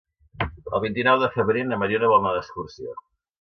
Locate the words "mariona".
1.83-2.11